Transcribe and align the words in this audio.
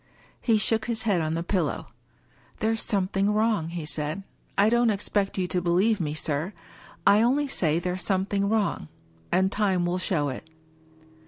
He 0.41 0.57
shook 0.57 0.85
his 0.85 1.03
head 1.03 1.21
on 1.21 1.35
the 1.35 1.43
pillow. 1.43 1.89
"There's 2.59 2.81
something 2.81 3.31
wrong," 3.31 3.67
he 3.67 3.85
said." 3.85 4.23
I 4.57 4.67
don't 4.67 4.89
expect 4.89 5.37
you 5.37 5.47
to 5.49 5.61
believe 5.61 5.99
me, 6.01 6.15
sir. 6.15 6.53
I 7.05 7.21
only 7.21 7.47
say 7.47 7.77
there's 7.77 8.01
something 8.01 8.49
wrong— 8.49 8.87
^and 9.31 9.51
time 9.51 9.85
will 9.85 9.99
show 9.99 10.29
it." 10.29 10.49